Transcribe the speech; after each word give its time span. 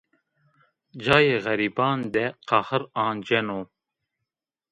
Cayê 1.03 1.37
xerîban 1.45 1.99
de 2.13 2.25
qehir 2.49 2.83
anceno 3.07 3.59